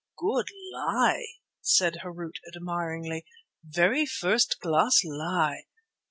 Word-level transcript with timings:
"Good 0.17 0.47
lie," 0.73 1.23
said 1.61 1.97
Harût 2.03 2.37
admiringly, 2.55 3.23
"very 3.63 4.07
first 4.07 4.59
class 4.59 5.03
lie! 5.05 5.65